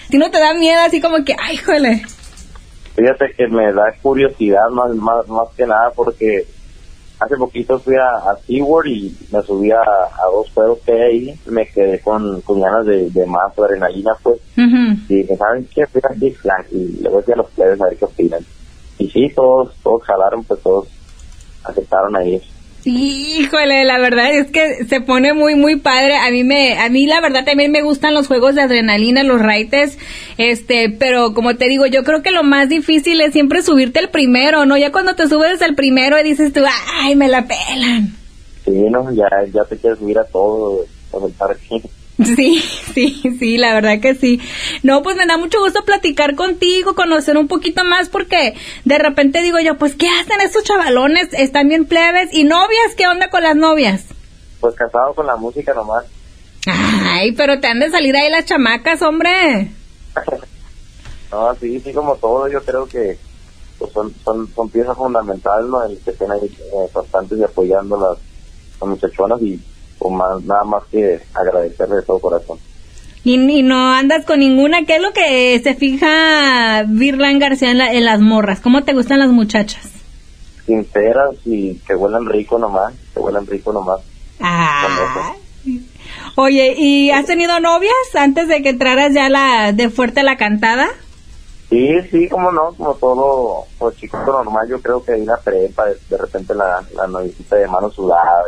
[0.09, 2.01] Si no te da miedo así como que, ay, híjole.
[2.95, 6.47] Fíjate que me da curiosidad más, más, más que nada porque
[7.19, 11.01] hace poquito fui a, a SeaWorld y me subí a, a dos juegos que hay
[11.01, 11.39] ahí.
[11.45, 14.37] Me quedé con, con ganas de, de más adrenalina, pues.
[14.57, 14.97] Ujú.
[15.09, 15.85] Y dije, ¿saben qué?
[15.87, 18.05] Fui a Six Flags y le voy a decir a los players a ver qué
[18.05, 18.45] opinan.
[18.97, 20.87] Y sí, todos, todos jalaron, pues todos
[21.63, 22.41] aceptaron ahí.
[22.89, 26.15] Híjole, la verdad es que se pone muy muy padre.
[26.15, 29.41] A mí me a mí la verdad también me gustan los juegos de adrenalina, los
[29.41, 29.97] raites,
[30.37, 34.09] este, pero como te digo, yo creo que lo más difícil es siempre subirte el
[34.09, 34.77] primero, ¿no?
[34.77, 36.61] Ya cuando te subes el primero y dices tú,
[37.01, 38.15] "Ay, me la pelan."
[38.63, 39.11] Sí, ¿no?
[39.13, 41.83] Ya, ya te quieres subir a todo, a el.
[42.23, 42.59] Sí,
[42.93, 44.41] sí, sí, la verdad que sí.
[44.83, 49.41] No, pues me da mucho gusto platicar contigo, conocer un poquito más, porque de repente
[49.41, 51.29] digo yo, pues, ¿qué hacen estos chavalones?
[51.33, 52.33] Están bien plebes.
[52.33, 52.95] ¿Y novias?
[52.95, 54.05] ¿Qué onda con las novias?
[54.59, 56.05] Pues casado con la música nomás.
[56.65, 59.71] Ay, pero te han de salir ahí las chamacas, hombre.
[61.29, 63.17] No, sí, sí, como todo, yo creo que
[63.77, 65.83] pues, son, son, son piezas fundamentales, ¿no?
[65.83, 68.17] El que estén ahí eh, constantes y apoyando las,
[68.79, 69.59] las muchachonas y
[70.09, 72.57] pues, más, nada más que agradecerle de todo corazón.
[73.23, 74.85] Y, y no andas con ninguna.
[74.85, 78.59] ¿Qué es lo que se fija Virlan García en, la- en las morras?
[78.61, 79.89] ¿Cómo te gustan las muchachas?
[80.65, 83.99] Sinceras y que huelan rico nomás, que huelan rico nomás.
[84.39, 85.33] Ah.
[86.35, 90.37] Oye, ¿y has tenido novias antes de que entraras ya la de fuerte a la
[90.37, 90.87] cantada?
[91.69, 95.85] Sí, sí, como no, como todo pues, chico normal, yo creo que hay una prepa,
[95.85, 98.43] de, de repente la, la novicita de mano sudada,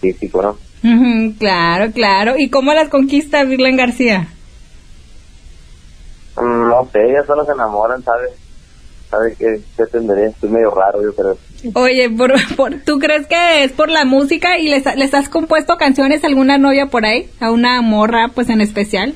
[0.00, 0.56] típico,
[1.38, 2.34] claro, claro.
[2.38, 4.28] ¿Y cómo las conquista Virlan García?
[6.36, 8.30] No sé, ellas solo se enamoran, ¿sabes?
[9.10, 10.26] ¿Sabe qué, qué tendré?
[10.26, 11.38] Estoy medio raro, yo creo.
[11.74, 15.76] Oye, por, por- ¿tú crees que es por la música y les, les has compuesto
[15.76, 17.28] canciones a alguna novia por ahí?
[17.40, 19.14] ¿A una morra, pues en especial?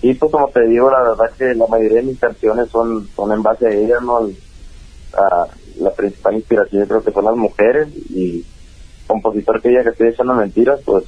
[0.00, 3.32] Y pues como te digo, la verdad que la mayoría de mis canciones son, son
[3.32, 4.18] en base a ellas, ¿no?
[5.18, 5.46] A-
[5.78, 8.44] la principal inspiración yo creo que son las mujeres y
[9.10, 11.04] compositor que diga que estoy echando mentiras, pues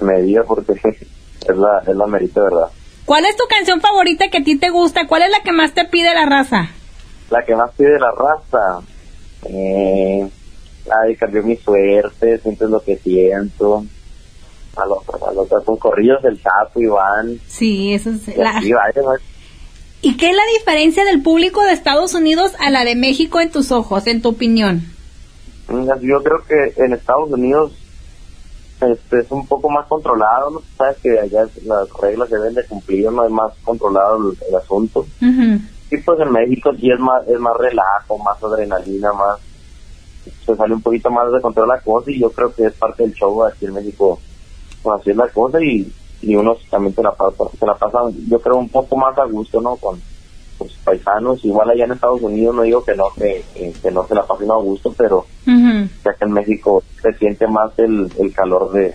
[0.00, 2.68] me diga porque es la, es la merita, ¿verdad?
[3.04, 5.06] ¿Cuál es tu canción favorita que a ti te gusta?
[5.08, 6.70] ¿Cuál es la que más te pide la raza?
[7.30, 8.80] La que más pide la raza,
[9.44, 10.28] eh,
[11.02, 13.84] ay, cambió mi suerte, sientes lo que siento.
[14.76, 18.50] A los, a los son corridos del Chapo, Iván, Sí, eso es y la...
[18.50, 19.12] así, vaya, ¿no?
[20.00, 23.50] ¿Y qué es la diferencia del público de Estados Unidos a la de México en
[23.50, 24.91] tus ojos, en tu opinión?
[25.68, 27.72] Yo creo que en Estados Unidos
[28.80, 30.62] este, es un poco más controlado, ¿no?
[30.76, 34.54] Sabes que allá las reglas se deben de cumplir, no es más controlado el, el
[34.56, 35.06] asunto.
[35.90, 39.38] Y pues en México sí es más, es más relajo, más adrenalina, más,
[40.44, 43.02] se sale un poquito más de control la cosa y yo creo que es parte
[43.02, 44.18] del show aquí en México,
[44.82, 47.98] pues así es la cosa y, y uno también se la pasa, se la pasa,
[48.28, 49.76] yo creo un poco más a gusto, ¿no?
[49.76, 50.00] Con,
[50.64, 51.44] pues, paisanos.
[51.44, 54.26] Igual allá en Estados Unidos no digo que no, que, que- que no se la
[54.26, 55.26] pasen a gusto, pero
[56.04, 58.94] ya que en México se siente más el, el calor de,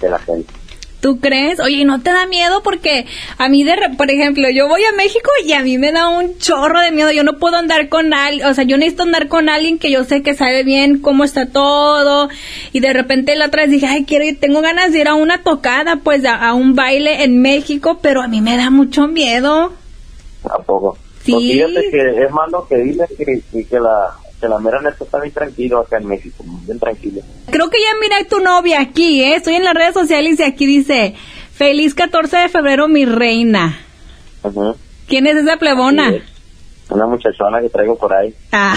[0.00, 0.52] de la gente.
[1.00, 1.58] ¿Tú crees?
[1.58, 2.62] Oye, ¿y no te da miedo?
[2.62, 5.90] Porque a mí, de, re- por ejemplo, yo voy a México y a mí me
[5.90, 7.10] da un chorro de miedo.
[7.10, 10.04] Yo no puedo andar con alguien, o sea, yo necesito andar con alguien que yo
[10.04, 12.28] sé que sabe bien cómo está todo.
[12.72, 15.14] Y de repente la otra vez dije, ay, quiero ir, tengo ganas de ir a
[15.14, 19.08] una tocada, pues a, a un baile en México, pero a mí me da mucho
[19.08, 19.72] miedo.
[20.44, 20.96] ¿A poco?
[21.24, 21.32] Sí.
[21.32, 24.80] Pues fíjate que es más lo que dices que, que, que la, que la mera
[24.80, 27.20] neta está bien tranquilo acá en México, bien tranquilo.
[27.50, 29.36] Creo que ya miré tu novia aquí, ¿eh?
[29.36, 31.14] Estoy en las redes sociales y aquí dice,
[31.54, 33.78] feliz 14 de febrero, mi reina.
[34.42, 34.74] Ujú.
[35.06, 36.10] ¿Quién es esa plebona?
[36.10, 36.22] Sí,
[36.90, 38.34] Una muchachona que traigo por ahí.
[38.50, 38.74] Ah.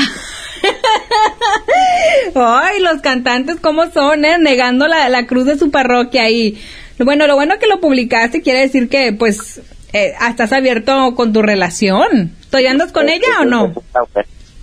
[2.36, 4.38] Ay, los cantantes cómo son, eh?
[4.38, 6.60] Negando la, la cruz de su parroquia ahí.
[7.00, 9.62] Bueno, lo bueno que lo publicaste quiere decir que, pues,
[9.96, 12.36] eh, estás abierto con tu relación.
[12.50, 13.74] ¿Todavía andas con ella o no?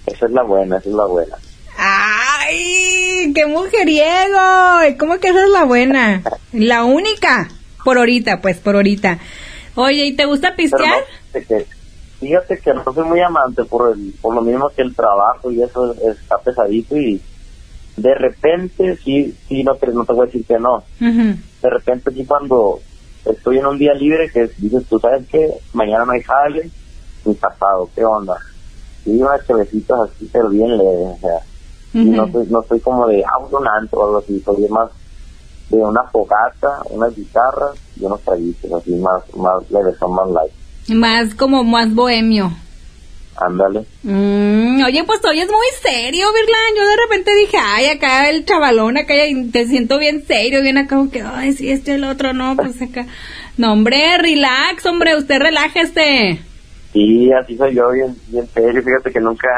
[0.07, 1.37] Esa es la buena, esa es la buena.
[1.79, 3.33] ¡Ay!
[3.35, 4.99] ¡Qué mujeriego!
[4.99, 6.23] ¿Cómo que esa es la buena?
[6.53, 7.49] La única.
[7.83, 9.21] Por ahorita, pues, por ahorita.
[9.75, 10.99] Oye, ¿y te gusta pistear?
[10.99, 11.67] no, fíjate que,
[12.21, 15.63] fíjate que no soy muy amante por, el, por lo mismo que el trabajo y
[15.63, 17.23] eso está pesadito y
[17.97, 20.85] de repente sí, sí, no no te voy a decir que no.
[21.01, 22.81] De repente sí cuando
[23.25, 26.71] estoy en un día libre que dices, tú sabes que mañana no hay jale,
[27.25, 28.37] ni pasado, ¿qué onda?
[29.05, 31.41] Y unas chevecitas así, pero bien leves, o sea,
[31.95, 34.91] y no soy, no soy como de auto un antro o algo así, soy más
[35.69, 40.53] de una fogata, unas guitarras y unos traguitos, así más, más leves, son más light.
[40.89, 42.53] Más como más bohemio.
[43.37, 43.85] Ándale.
[44.03, 46.77] Mm, oye, pues hoy es muy serio, Virlan.
[46.77, 49.15] Yo de repente dije, ay, acá el chavalón, acá
[49.53, 52.81] te siento bien serio, bien acá, como que, ay, sí, este el otro, no, pues
[52.83, 53.07] acá.
[53.57, 56.41] No, hombre, relax, hombre, usted relájese.
[56.93, 58.83] Sí, así soy yo, bien, bien serio.
[58.83, 59.49] Fíjate que nunca,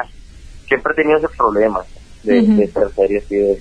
[0.69, 1.81] siempre he tenido ese problema
[2.23, 3.59] de, de ser serio, así de.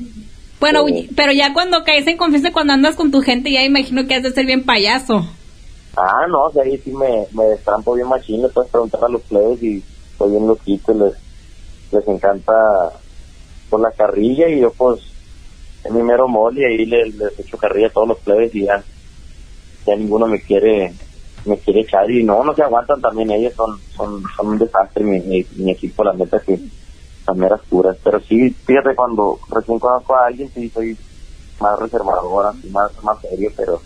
[0.59, 4.15] Bueno, pero ya cuando caes en confianza, cuando andas con tu gente, ya imagino que
[4.15, 5.27] has de ser bien payaso.
[5.97, 9.09] Ah, no, o sea, ahí sí me, me destrampo bien machín, le puedes preguntar a
[9.09, 9.83] los plebes y
[10.17, 11.13] soy bien loquito, les,
[11.91, 12.53] les encanta
[13.69, 15.01] por la carrilla y yo pues
[15.83, 18.83] es mi mero mole y ahí les, les echo carrilla todos los plebes y ya,
[19.85, 20.93] ya ninguno me quiere
[21.45, 25.03] me quiere echar y no, no se aguantan también ellos, son, son, son un desastre
[25.03, 26.57] mi, mi, equipo, la neta que
[27.27, 30.97] las meras puras, pero sí, fíjate cuando recién conozco a alguien sí soy
[31.59, 33.81] más reservador, así más, más serio, pero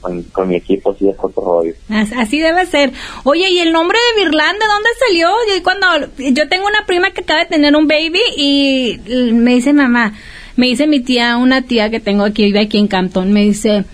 [0.00, 1.74] con, con mi equipo sí es otro rollo.
[1.90, 2.92] As- Así debe ser.
[3.24, 5.30] Oye, ¿y el nombre de Virlan de dónde salió?
[5.54, 5.86] Yo cuando
[6.18, 8.98] yo tengo una prima que acaba de tener un baby y
[9.32, 10.14] me dice mamá,
[10.56, 13.84] me dice mi tía, una tía que tengo aquí, vive aquí en Campton, me dice,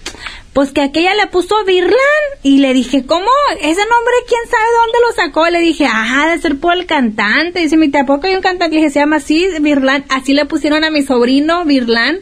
[0.55, 1.99] pues que aquella le puso Virlan
[2.43, 3.27] y le dije, ¿cómo?
[3.59, 5.51] Ese nombre, ¿quién sabe dónde lo sacó?
[5.51, 7.59] Le dije, ajá, de ser por el cantante.
[7.61, 8.77] Dice mi tía, ¿a poco hay un cantante?
[8.77, 10.05] Dije, se llama así, Virlan.
[10.09, 12.21] Así le pusieron a mi sobrino, Virlan.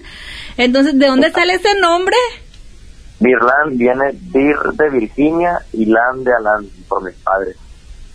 [0.57, 2.17] Entonces, ¿de dónde sale ese nombre?
[3.23, 7.57] Birland viene Bir de Virginia y Land de Alan por mis padres.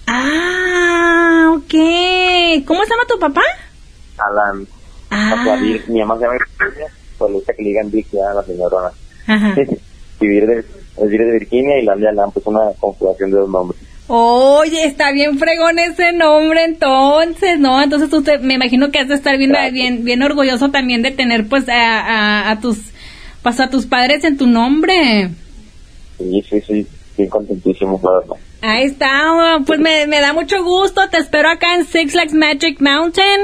[0.07, 1.73] Ah, ok.
[2.65, 3.41] ¿Cómo se llama tu papá?
[4.17, 4.67] Alan.
[5.09, 7.91] Ah, O sea, Bir- mi mamá se llama Virginia, pues le gusta que le digan
[7.91, 8.91] Vic ya a la señora.
[9.27, 9.55] ajá.
[10.19, 13.37] y Bir de, es Bir de Virginia y Land de Alan, pues una conjugación de
[13.37, 13.81] dos nombres.
[14.09, 17.81] Oye, está bien fregón ese nombre entonces, ¿no?
[17.83, 19.73] Entonces te- me imagino que has de estar bien, Gracias.
[19.73, 21.73] bien, bien orgulloso también de tener pues a,
[22.45, 22.77] a, a tus,
[23.47, 25.29] pues a tus padres en tu nombre.
[26.19, 26.85] Y sí, sí,
[27.17, 28.35] bien contentísimo, la verdad.
[28.61, 32.81] Ahí está, pues me, me da mucho gusto, te espero acá en Six Flags Magic
[32.81, 33.41] Mountain.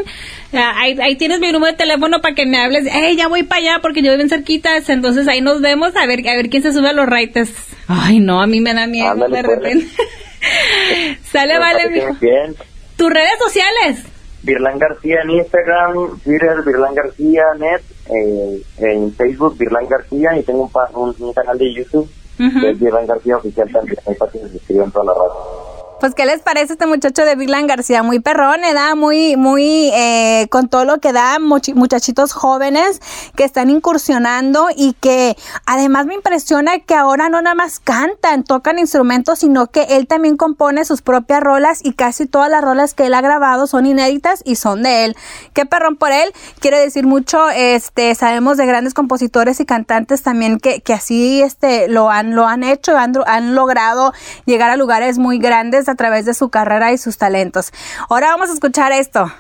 [0.54, 2.86] Ah, ahí, ahí tienes mi número de teléfono para que me hables.
[2.92, 6.06] Hey, ya voy para allá porque yo vivo en cerquitas, entonces ahí nos vemos a
[6.06, 7.54] ver a ver quién se sube a los raites.
[7.88, 9.56] Ay, no, a mí me da miedo Ándale, de pues.
[9.60, 9.88] repente.
[11.32, 12.18] Sale, Pero vale, mijo.
[12.20, 12.56] Bien.
[12.98, 14.04] Tus redes sociales.
[14.42, 20.70] Virlan García en Instagram, Twitter Virlan García Net, eh, en Facebook Virlan García y tengo
[20.94, 22.60] un, un, un canal de YouTube Ujú.
[22.60, 25.73] que es Virlan García Oficial también, ahí para que se suscriban toda la raza.
[26.04, 28.04] Pues, ¿qué les parece este muchacho de Virlan García?
[28.04, 33.00] Muy perrón, da muy, muy, eh, con todo lo que da, muchachitos jóvenes
[33.38, 38.80] que están incursionando y que además me impresiona que ahora no nada más cantan, tocan
[38.80, 43.06] instrumentos, sino que él también compone sus propias rolas y casi todas las rolas que
[43.06, 45.16] él ha grabado son inéditas y son de él.
[45.54, 50.60] Qué perrón por él, quiere decir mucho, este, sabemos de grandes compositores y cantantes también
[50.60, 54.12] que, que así, este, lo han, lo han hecho, han, han logrado
[54.44, 57.72] llegar a lugares muy grandes a través de su carrera y sus talentos.
[58.10, 59.32] Ahora vamos a escuchar esto.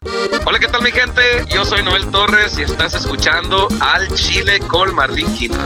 [0.45, 1.21] Hola, ¿qué tal mi gente?
[1.49, 4.89] Yo soy Noel Torres y estás escuchando Al Chile con
[5.35, 5.57] Quino.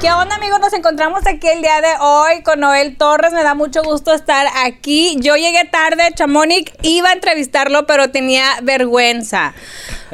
[0.00, 0.60] ¿Qué onda amigos?
[0.60, 3.34] Nos encontramos aquí el día de hoy con Noel Torres.
[3.34, 5.18] Me da mucho gusto estar aquí.
[5.20, 9.52] Yo llegué tarde, Chamonix iba a entrevistarlo, pero tenía vergüenza.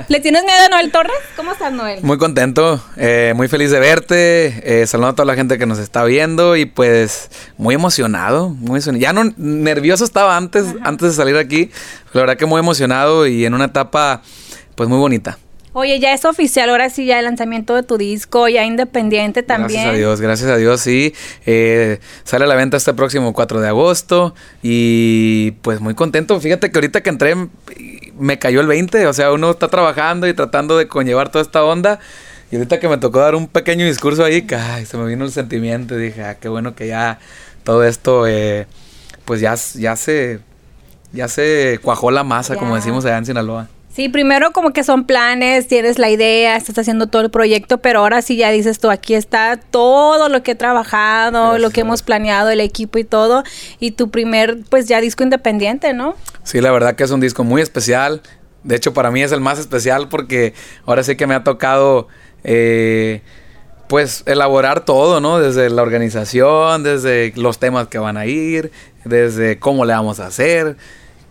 [0.08, 1.14] ¿Le tienes miedo a Noel Torres?
[1.36, 2.02] ¿Cómo estás, Noel?
[2.02, 4.82] Muy contento, eh, muy feliz de verte.
[4.82, 8.48] Eh, saludo a toda la gente que nos está viendo y pues muy emocionado.
[8.48, 9.00] Muy emocionado.
[9.00, 11.70] Ya no nervioso estaba antes, antes de salir aquí.
[12.12, 14.22] La verdad que muy emocionado y en una etapa
[14.74, 15.38] pues muy bonita.
[15.78, 19.82] Oye, ya es oficial, ahora sí, ya el lanzamiento de tu disco, ya independiente también.
[19.82, 21.12] Gracias a Dios, gracias a Dios, sí.
[21.44, 26.40] Eh, sale a la venta este próximo 4 de agosto y pues muy contento.
[26.40, 27.34] Fíjate que ahorita que entré
[28.18, 31.62] me cayó el 20, o sea, uno está trabajando y tratando de conllevar toda esta
[31.62, 32.00] onda.
[32.50, 35.30] Y ahorita que me tocó dar un pequeño discurso ahí, ay, se me vino el
[35.30, 37.18] sentimiento y dije, ah, qué bueno que ya
[37.64, 38.66] todo esto, eh,
[39.26, 40.40] pues ya, ya se,
[41.12, 43.68] ya se cuajó la masa, como decimos allá en Sinaloa.
[43.96, 48.00] Sí, primero como que son planes, tienes la idea, estás haciendo todo el proyecto, pero
[48.00, 52.02] ahora sí ya dices tú, aquí está todo lo que he trabajado, lo que hemos
[52.02, 53.42] planeado, el equipo y todo,
[53.80, 56.14] y tu primer, pues ya disco independiente, ¿no?
[56.42, 58.20] Sí, la verdad que es un disco muy especial.
[58.64, 60.52] De hecho, para mí es el más especial porque
[60.84, 62.08] ahora sí que me ha tocado,
[62.44, 63.22] eh,
[63.88, 65.38] pues, elaborar todo, ¿no?
[65.38, 68.72] Desde la organización, desde los temas que van a ir,
[69.06, 70.76] desde cómo le vamos a hacer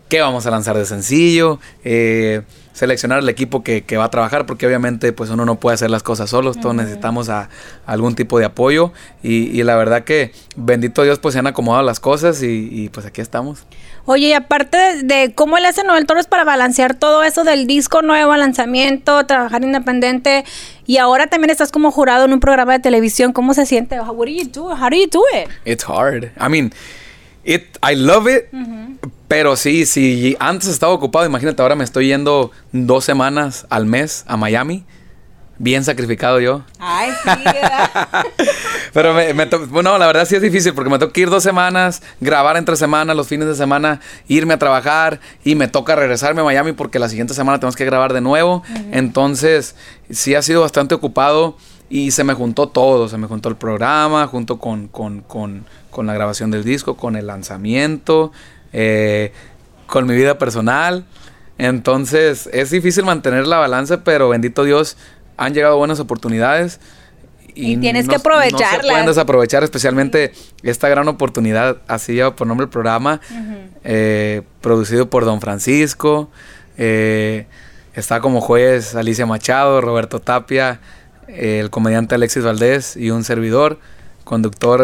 [0.09, 4.67] qué vamos a lanzar de sencillo, eh, seleccionar el equipo que, va a trabajar, porque
[4.67, 7.49] obviamente pues uno no puede hacer las cosas solos, todos necesitamos a,
[7.85, 8.91] algún tipo de apoyo
[9.23, 13.21] y, la verdad que bendito Dios pues se han acomodado las cosas y, pues aquí
[13.21, 13.63] estamos.
[14.07, 18.03] Oye, y aparte de, cómo le hace Noel Torres para balancear todo eso del disco
[18.03, 20.43] nuevo, lanzamiento, trabajar independiente
[20.85, 23.99] y ahora también estás como jurado en un programa de televisión, ¿cómo se siente?
[23.99, 24.65] What do you do?
[24.65, 25.49] How do you do it?
[25.65, 26.31] It's hard.
[26.39, 26.71] I mean,
[27.45, 28.45] It, I love it.
[29.27, 34.23] Pero sí, sí, antes estaba ocupado, imagínate, ahora me estoy yendo dos semanas al mes
[34.27, 34.83] a Miami.
[35.57, 36.63] Bien sacrificado yo.
[36.79, 37.29] Ay, sí,
[38.93, 39.33] Pero me,
[39.67, 43.15] bueno, la verdad sí es difícil porque me toca ir dos semanas, grabar entre semanas,
[43.15, 47.07] los fines de semana, irme a trabajar y me toca regresarme a Miami porque la
[47.07, 48.63] siguiente semana tenemos que grabar de nuevo.
[48.91, 49.75] Entonces,
[50.09, 51.55] sí ha sido bastante ocupado
[51.89, 53.07] y se me juntó todo.
[53.07, 57.15] Se me juntó el programa junto con, con, con con la grabación del disco, con
[57.15, 58.33] el lanzamiento,
[58.73, 59.31] eh,
[59.87, 61.05] con mi vida personal.
[61.57, 64.97] Entonces es difícil mantener la balanza, pero bendito Dios,
[65.37, 66.81] han llegado buenas oportunidades.
[67.53, 68.73] Y, tienes que aprovecharlas.
[68.73, 73.21] No se pueden desaprovechar, especialmente esta gran oportunidad, así lleva por nombre el programa,
[73.85, 76.29] eh, producido por Don Francisco.
[76.77, 77.47] Eh,
[77.93, 80.81] está como juez Alicia Machado, Roberto Tapia,
[81.29, 83.79] el comediante Alexis Valdés y un servidor,
[84.25, 84.83] conductor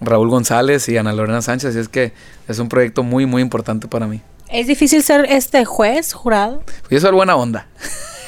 [0.00, 2.12] Raúl González y Ana Lorena Sánchez, así es que
[2.48, 4.20] es un proyecto muy, muy importante para mí.
[4.50, 6.62] ¿Es difícil ser este juez, jurado?
[6.90, 7.66] Yo soy buena onda.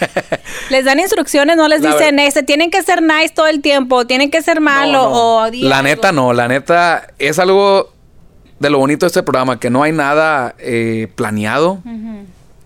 [0.71, 4.31] les dan instrucciones, no les dicen, este, tienen que ser nice todo el tiempo, tienen
[4.31, 5.49] que ser malo o...
[5.53, 7.93] La neta no, la neta es algo
[8.59, 11.83] de lo bonito de este programa, que no hay nada eh, planeado,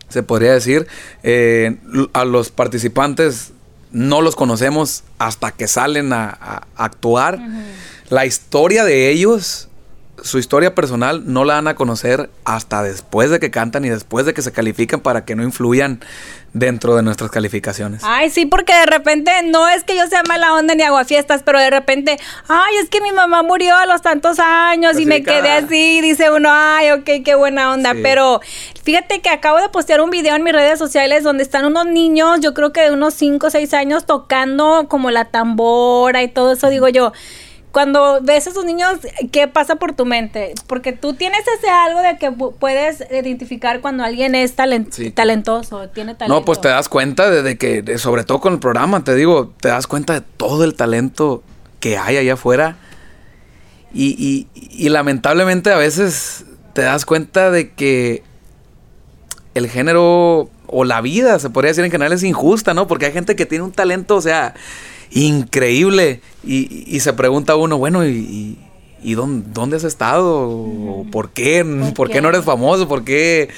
[0.09, 0.87] se podría decir.
[1.23, 1.77] Eh,
[2.13, 3.53] a los participantes
[3.93, 7.41] no los conocemos hasta que salen a, actuar
[8.11, 9.69] la historia de ellos,
[10.23, 14.27] su historia personal, no la van a conocer hasta después de que cantan y después
[14.27, 16.01] de que se califican para que no influyan
[16.53, 18.03] dentro de nuestras calificaciones.
[18.05, 21.43] Ay, sí, porque de repente no es que yo sea mala onda ni hago fiestas,
[21.45, 22.19] pero de repente,
[22.49, 26.31] ay, es que mi mamá murió a los tantos años y me quedé así, dice
[26.33, 28.41] uno, ay, ok, qué buena onda, pero
[28.83, 32.41] fíjate que acabo de postear un video en mis redes sociales donde están unos niños,
[32.41, 36.53] yo creo que de unos 5 o 6 años tocando como la tambora y todo
[36.53, 37.13] eso, digo yo,
[37.73, 38.99] cuando ves a esos niños,
[39.31, 40.55] ¿qué pasa por tu mente?
[40.67, 46.41] Porque tú tienes ese algo de que puedes identificar cuando alguien es talentoso, tiene talento.
[46.41, 49.69] No, pues te das cuenta de, que, sobre todo con el programa, te digo, te
[49.69, 51.43] das cuenta de todo el talento
[51.79, 52.77] que hay allá afuera.
[53.93, 58.23] Y, y lamentablemente a veces te das cuenta de que
[59.55, 62.87] el género o la vida, se podría decir en general, es injusta, ¿no?
[62.87, 64.55] Porque hay gente que tiene un talento, o sea,
[65.11, 66.21] increíble.
[66.45, 68.59] Y, se pregunta uno, bueno, ¿y,
[69.03, 71.05] y dónde, has estado?
[71.11, 71.65] ¿Por qué?
[71.95, 72.21] ¿Por, qué?
[72.21, 72.89] no eres famoso?
[72.89, 73.49] ¿Por qué?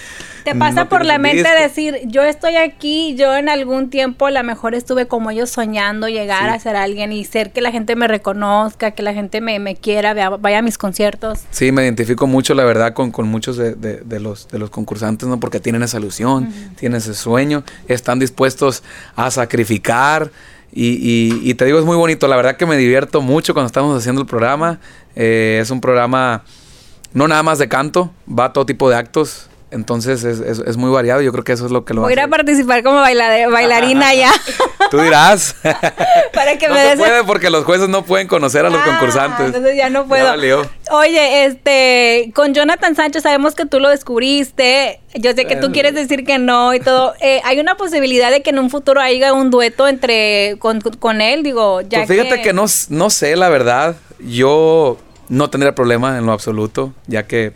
[0.45, 4.43] Te pasa por la mente decir, yo estoy aquí, yo en algún tiempo a lo
[4.43, 8.09] mejor estuve como ellos soñando llegar a ser alguien y ser que la gente me
[8.09, 11.41] reconozca, que la gente me, quiera, vaya a mis conciertos.
[11.51, 15.39] Sí, me identifico mucho, la verdad, con, muchos de, los, de los concursantes, ¿no?
[15.39, 18.83] Porque tienen esa ilusión, tienen ese sueño, están dispuestos
[19.15, 20.33] a sacrificar,
[20.75, 22.27] y, te digo, es muy bonito.
[22.29, 24.81] La verdad que me divierto mucho cuando estamos haciendo el programa.
[25.15, 26.45] Eh, es un programa
[27.13, 29.49] no nada más de canto, va a todo tipo de actos.
[29.73, 31.21] Entonces es, es- es muy variado.
[31.23, 33.51] Yo creo que eso es lo que lo Voy a ir a participar como bailade-
[33.51, 34.31] bailarina ya.
[34.91, 35.57] Tú dirás.
[36.35, 38.81] Para que no me se des- puede porque los jueces no pueden conocer a los
[38.81, 39.47] Ah, concursantes.
[39.47, 40.25] Entonces ya no puedo.
[40.27, 40.69] valió.
[40.91, 45.01] Oye, este, con Jonathan Sánchez sabemos que tú lo descubriste.
[45.15, 47.15] Yo sé que tú quieres decir que no y todo.
[47.25, 51.21] Eh, ¿Hay una posibilidad de que en un futuro haya un dueto entre con, con
[51.21, 51.43] él?
[51.45, 53.95] Digo, ya Pues fíjate que, no, s- no sé, la verdad.
[54.19, 54.99] Yo
[55.29, 57.53] no tendría problema en lo absoluto, ya que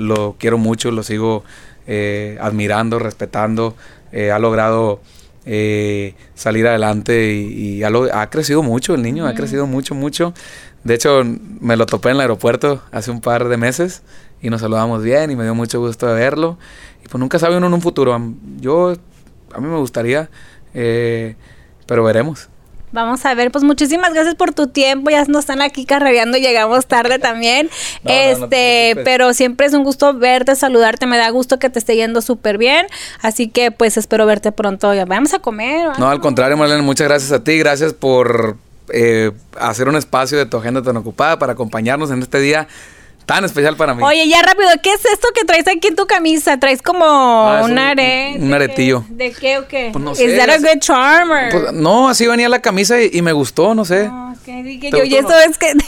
[0.00, 1.44] lo quiero mucho, lo sigo
[1.86, 3.74] eh, admirando, respetando.
[4.12, 5.00] eh, ha logrado
[5.46, 10.34] eh, salir adelante y, y ha, crecido mucho el niño, ha crecido mucho, mucho.
[10.84, 11.22] De hecho,
[11.60, 14.02] me lo topé en el aeropuerto hace un par de meses
[14.42, 16.58] y nos saludamos bien y me dio mucho gusto de verlo.
[17.04, 18.18] Y pues nunca sabe uno en un futuro.
[18.58, 18.94] Yo,
[19.52, 20.28] a mí me gustaría,
[20.74, 21.36] eh,
[21.86, 22.49] pero veremos.
[22.92, 25.10] Vamos a ver, pues muchísimas gracias por tu tiempo.
[25.10, 27.70] Ya nos están aquí carrereando, llegamos tarde también.
[28.02, 31.06] No, no, no te este, pero siempre es un gusto verte, saludarte.
[31.06, 32.86] Me da gusto que te esté yendo súper bien.
[33.20, 34.92] Así que pues espero verte pronto.
[34.94, 35.98] Ya vamos a comer.
[35.98, 37.58] No, al contrario, Marlene, muchas gracias a ti.
[37.58, 38.56] Gracias por
[38.92, 42.66] eh, hacer un espacio de tu agenda tan ocupada para acompañarnos en este día
[43.26, 44.02] tan especial para mí.
[44.02, 46.58] Oye, ya rápido, ¿qué es esto que traes aquí en tu camisa?
[46.58, 47.04] Traes como
[47.48, 48.38] Ah, es un arete.
[48.40, 49.04] un aretillo.
[49.08, 49.90] ¿De qué o qué?
[49.92, 51.50] Pues no ¿Is sé, that a es- good charmer?
[51.52, 54.08] Pues, no, así venía la camisa y, y me gustó, no sé.
[54.08, 55.36] No, ok, dije ¿Te yo, y eso no?
[55.38, 55.72] es que...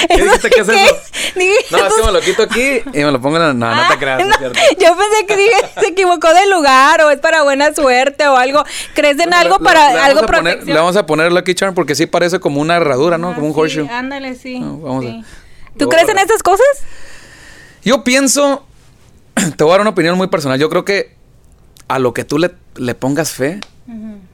[0.08, 0.96] ¿Qué dijiste que es eso?
[1.36, 3.52] Dije, No, es que me lo quito aquí y me lo pongo en la...
[3.54, 4.38] No, no te Ah, creas, no es.
[4.78, 8.64] Yo pensé que dije, se equivocó de lugar o es para buena suerte o algo.
[8.94, 10.66] ¿Crees en algo para algo poner, protección?
[10.68, 13.30] Le vamos a poner Lucky Charm porque sí parece como una herradura, ¿no?
[13.30, 13.88] Ah, como un sí, horseshoe.
[13.90, 14.58] ándale, sí.
[14.58, 15.24] No, vamos a- sí.
[15.78, 16.66] ¿Tú crees en esas cosas?
[17.84, 18.64] Yo pienso,
[19.56, 20.58] te voy a dar una opinión muy personal.
[20.58, 21.14] Yo creo que
[21.88, 23.60] a lo que tú le, le pongas fe,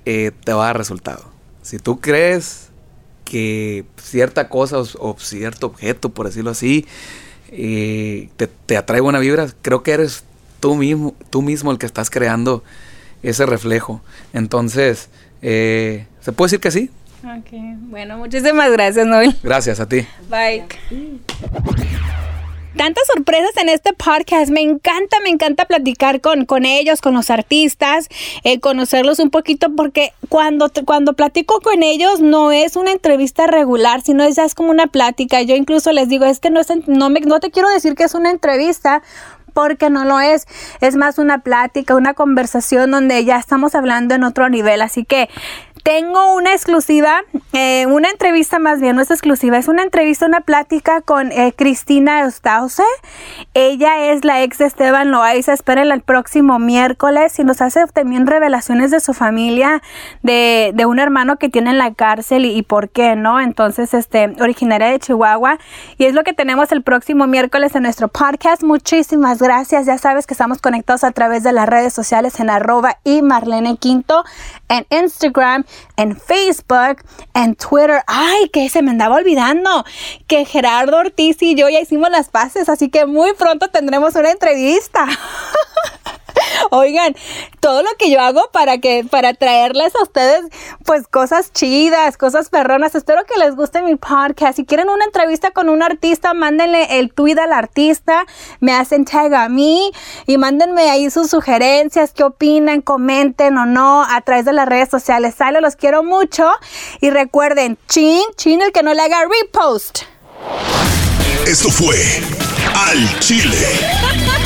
[0.04, 1.24] eh, te va a dar resultado.
[1.62, 2.68] Si tú crees
[3.24, 6.86] que cierta cosa o, o cierto objeto, por decirlo así,
[7.48, 10.24] eh, te, te atrae buena vibra, creo que eres
[10.60, 12.62] tú mismo, tú mismo el que estás creando
[13.22, 14.02] ese reflejo.
[14.32, 15.08] Entonces,
[15.42, 16.90] eh, ¿se puede decir que sí?
[17.26, 17.50] Ok,
[17.88, 19.34] bueno, muchísimas gracias, Noel.
[19.42, 20.06] Gracias a ti.
[20.30, 20.64] Bye.
[22.76, 24.50] Tantas sorpresas en este podcast.
[24.50, 28.06] Me encanta, me encanta platicar con, con ellos, con los artistas,
[28.44, 34.02] eh, conocerlos un poquito, porque cuando, cuando platico con ellos no es una entrevista regular,
[34.02, 35.42] sino es ya es como una plática.
[35.42, 38.04] Yo incluso les digo, es que no, es, no, me, no te quiero decir que
[38.04, 39.02] es una entrevista,
[39.56, 40.46] porque no lo es.
[40.82, 44.82] Es más una plática, una conversación donde ya estamos hablando en otro nivel.
[44.82, 45.30] Así que
[45.86, 47.22] tengo una exclusiva,
[47.52, 51.54] eh, una entrevista más bien, no es exclusiva, es una entrevista, una plática con eh,
[51.56, 52.82] Cristina Eustause.
[53.54, 55.52] Ella es la ex de Esteban Loaiza.
[55.52, 59.80] Espérenla el próximo miércoles y nos hace también revelaciones de su familia,
[60.24, 63.40] de, de un hermano que tiene en la cárcel y, y por qué, ¿no?
[63.40, 65.60] Entonces, este, originaria de Chihuahua.
[65.98, 68.64] Y es lo que tenemos el próximo miércoles en nuestro podcast.
[68.64, 69.86] Muchísimas gracias.
[69.86, 73.76] Ya sabes que estamos conectados a través de las redes sociales en arroba y Marlene
[73.76, 74.24] Quinto,
[74.68, 75.64] en Instagram,
[75.96, 77.02] en Facebook,
[77.34, 78.02] en Twitter.
[78.06, 79.84] Ay, que se me andaba olvidando
[80.26, 84.30] que Gerardo Ortiz y yo ya hicimos las paces, así que muy pronto tendremos una
[84.30, 85.06] entrevista.
[86.70, 87.14] Oigan,
[87.60, 90.42] todo lo que yo hago para que para traerles a ustedes
[90.84, 92.94] pues cosas chidas, cosas perronas.
[92.94, 94.56] Espero que les guste mi podcast.
[94.56, 98.24] Si quieren una entrevista con un artista, mándenle el tweet al artista,
[98.60, 99.90] me hacen tag a mí
[100.26, 104.88] y mándenme ahí sus sugerencias, qué opinan, comenten o no a través de las redes
[104.88, 105.34] sociales.
[105.36, 106.50] Sale, los quiero mucho
[107.00, 110.02] y recuerden, chin, chin el que no le haga repost.
[111.46, 111.96] Esto fue
[112.74, 114.45] Al Chile.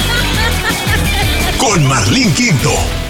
[1.60, 3.09] Con Marlene Quinto.